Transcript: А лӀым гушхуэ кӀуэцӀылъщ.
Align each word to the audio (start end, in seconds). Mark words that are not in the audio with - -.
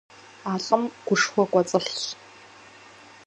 А 0.51 0.53
лӀым 0.65 0.83
гушхуэ 1.05 1.43
кӀуэцӀылъщ. 1.51 2.01